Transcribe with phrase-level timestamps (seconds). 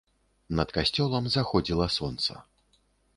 [0.59, 2.33] Над касцёлам заходзіла сонца.